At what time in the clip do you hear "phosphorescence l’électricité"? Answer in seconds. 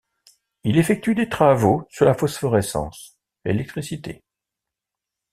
2.15-4.23